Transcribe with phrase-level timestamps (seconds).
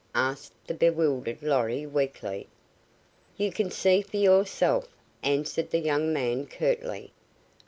[0.15, 2.47] asked the bewildered Lorry, weakly.
[3.37, 4.87] "You can see for yourself,"
[5.21, 7.11] answered the young man, curtly.